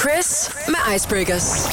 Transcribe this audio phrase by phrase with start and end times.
[0.00, 1.68] Chris med Icebreakers.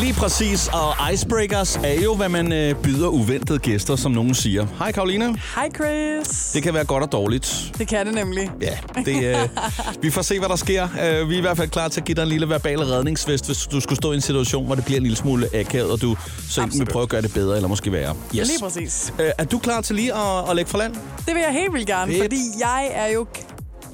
[0.00, 4.66] Lige præcis, og icebreakers er jo, hvad man øh, byder uventede gæster, som nogen siger.
[4.78, 5.40] Hej Karoline.
[5.54, 6.50] Hej Chris.
[6.54, 7.72] Det kan være godt og dårligt.
[7.78, 8.50] Det kan det nemlig.
[8.62, 9.48] Ja, det, øh,
[10.02, 10.84] vi får se, hvad der sker.
[10.84, 13.46] Øh, vi er i hvert fald klar til at give dig en lille verbal redningsvest,
[13.46, 16.00] hvis du skulle stå i en situation, hvor det bliver en lille smule akavet, og
[16.02, 16.16] du
[16.50, 18.14] så enten vil prøve at gøre det bedre, eller måske værre.
[18.36, 18.48] Yes.
[18.48, 19.12] Lige præcis.
[19.18, 20.94] Øh, er du klar til lige at, at lægge for land?
[21.26, 22.22] Det vil jeg helt vildt gerne, Fedt.
[22.24, 23.26] fordi jeg er jo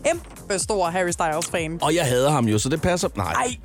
[0.04, 1.78] kæmpe stor Harry Styles-fan.
[1.82, 3.08] Og jeg hader ham jo, så det passer...
[3.16, 3.32] Nej.
[3.32, 3.56] Ej,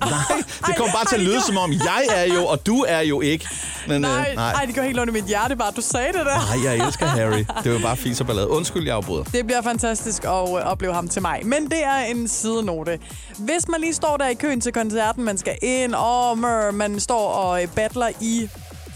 [0.00, 3.00] Nej, det kommer bare til at lyde som om, jeg er jo, og du er
[3.00, 3.48] jo ikke.
[3.88, 4.52] Men, nej, øh, nej.
[4.52, 6.56] ej, det går helt under mit hjerte bare, du sagde det der.
[6.56, 7.44] Nej, jeg elsker Harry.
[7.64, 8.48] Det var bare fis og ballade.
[8.48, 9.24] Undskyld, jeg afbryder.
[9.24, 11.40] Det bliver fantastisk at øh, opleve ham til mig.
[11.44, 12.98] Men det er en sidenote.
[13.38, 17.00] Hvis man lige står der i køen til koncerten, man skal ind, og mør, man
[17.00, 18.48] står og øh, battler i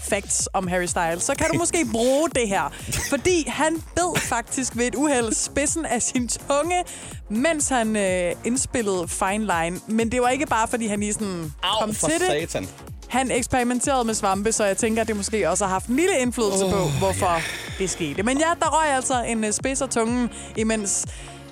[0.09, 2.73] facts om Harry Styles, så kan du måske bruge det her.
[3.09, 6.83] Fordi han bed faktisk ved et uheld spidsen af sin tunge,
[7.29, 9.79] mens han øh, indspillede Fine Line.
[9.87, 12.51] Men det var ikke bare, fordi han lige sådan kom for til det.
[12.51, 12.67] satan.
[13.07, 16.17] Han eksperimenterede med svampe, så jeg tænker, at det måske også har haft en lille
[16.19, 17.41] indflydelse oh, på, hvorfor yeah.
[17.79, 18.23] det skete.
[18.23, 21.05] Men ja, der røg altså en øh, spids af tungen, imens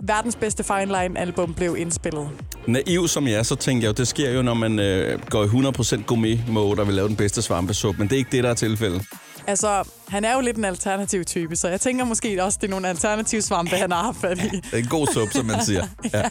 [0.07, 2.29] verdens bedste Fine Line-album blev indspillet.
[2.67, 5.43] Naiv som jeg er, så tænker jeg jo, det sker jo, når man øh, går
[5.43, 7.99] i 100% gourmet-mode og vil lave den bedste svampesuppe.
[7.99, 9.01] Men det er ikke det, der er tilfældet.
[9.47, 12.71] Altså, han er jo lidt en alternativ type, så jeg tænker måske også, det er
[12.71, 14.49] nogle alternative svampe, han har haft fat i.
[14.55, 15.87] Det er en god suppe, som man siger.
[16.13, 16.23] Ja.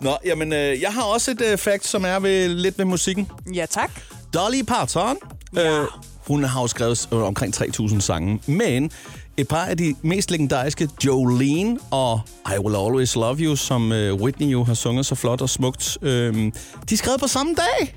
[0.00, 3.28] Nå, jamen, øh, jeg har også et øh, fact, som er ved, lidt ved musikken.
[3.54, 3.90] Ja, tak.
[4.34, 5.16] Dolly Parton.
[5.56, 5.80] Ja.
[5.80, 5.86] Øh,
[6.30, 8.90] hun har jo skrevet øh, omkring 3.000 sange, men
[9.36, 14.14] et par af de mest legendariske, Jolene og I Will Always Love You, som øh,
[14.14, 16.52] Whitney jo har sunget så flot og smukt, øh, de
[16.92, 17.96] er skrevet på samme dag.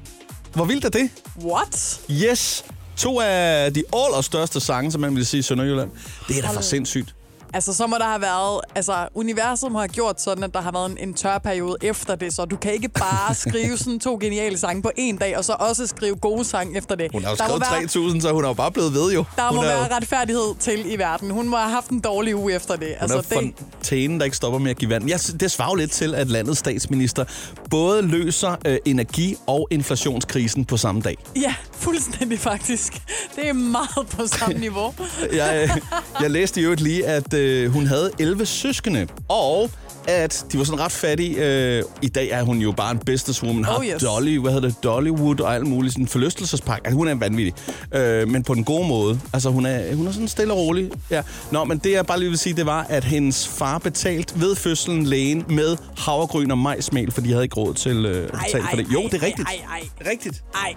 [0.53, 1.09] Hvor vildt er det?
[1.45, 2.01] What?
[2.11, 2.65] Yes!
[2.97, 5.89] To af de allerstørste sange, som man vil sige i Sønderjylland.
[6.27, 7.15] Det er da for sindssygt.
[7.53, 8.61] Altså, så må der have været...
[8.75, 12.15] Altså, universet må have gjort sådan, at der har været en, en tør periode efter
[12.15, 15.45] det, så du kan ikke bare skrive sådan to geniale sange på en dag, og
[15.45, 17.09] så også skrive gode sange efter det.
[17.13, 19.23] Hun har jo skrevet være- 3.000, så hun har jo bare blevet ved jo.
[19.35, 21.31] Der hun må er være jo, retfærdighed til i verden.
[21.31, 22.87] Hun må have haft en dårlig uge efter det.
[22.87, 25.09] hun altså, er det fontænen, der ikke stopper med at give vand.
[25.09, 27.25] Jeg, det svarer lidt til, at landets statsminister
[27.69, 31.17] både løser øh, energi- og inflationskrisen på samme dag.
[31.35, 32.93] Ja, fuldstændig faktisk.
[33.35, 34.93] Det er meget på samme niveau.
[35.41, 35.81] Jeg, øh,
[36.21, 39.69] jeg læste jo lige, at øh, hun havde 11 søskende, og
[40.07, 41.35] at de var sådan ret fattige.
[41.77, 44.01] Øh, I dag er hun jo bare en businesswoman, har Oh, yes.
[44.03, 46.81] Dolly, hvad hedder det, Dollywood og alt muligt, sådan en forlystelsespark.
[46.85, 47.53] Altså, hun er vanvittig,
[47.93, 49.19] øh, men på den gode måde.
[49.33, 50.91] Altså, hun er, hun er sådan stille og rolig.
[51.09, 51.21] Ja.
[51.51, 54.55] Nå, men det jeg bare lige vil sige, det var, at hendes far betalt ved
[54.55, 58.63] fødslen lægen med havregryn og majsmel, for de havde ikke råd til øh, at betale
[58.69, 58.87] for det.
[58.93, 59.47] Jo, det er rigtigt.
[59.47, 60.43] Ej, ej, Det er rigtigt.
[60.55, 60.69] ej.
[60.69, 60.73] Er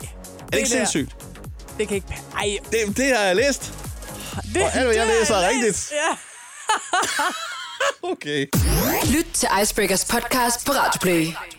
[0.50, 1.16] det ikke der, sindssygt?
[1.78, 2.06] Det kan ikke...
[2.38, 3.72] Ej, Det, det har jeg læst.
[4.54, 5.92] det, Og alt, hvad jeg det læser, er rigtigt.
[5.92, 6.16] Ja.
[8.12, 8.46] Okay.
[9.16, 11.55] Lyt til Icebreakers podcast på Radio Play.